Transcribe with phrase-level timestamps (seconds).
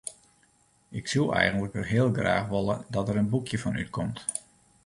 [0.89, 4.19] Ik soe eigentlik heel graach wolle dat der in boekje fan útkomt.